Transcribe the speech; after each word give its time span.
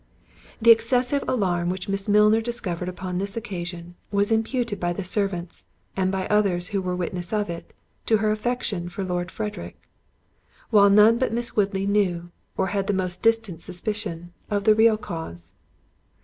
The 0.59 0.71
excessive 0.71 1.23
alarm 1.27 1.69
which 1.69 1.87
Miss 1.87 2.07
Milner 2.07 2.41
discovered 2.41 2.89
upon 2.89 3.19
this 3.19 3.37
occasion, 3.37 3.93
was 4.09 4.31
imputed 4.31 4.79
by 4.79 4.93
the 4.93 5.03
servants, 5.03 5.63
and 5.95 6.11
by 6.11 6.25
others 6.25 6.69
who 6.69 6.81
were 6.81 6.95
witnesses 6.95 7.33
of 7.33 7.51
it, 7.51 7.71
to 8.07 8.17
her 8.17 8.31
affection 8.31 8.89
for 8.89 9.03
Lord 9.03 9.29
Frederick; 9.29 9.79
while 10.71 10.89
none 10.89 11.19
but 11.19 11.31
Miss 11.31 11.55
Woodley 11.55 11.85
knew, 11.85 12.31
or 12.57 12.69
had 12.73 12.87
the 12.87 12.93
most 12.93 13.21
distant 13.21 13.61
suspicion 13.61 14.33
of 14.49 14.63
the 14.63 14.73
real 14.73 14.97
cause. 14.97 15.53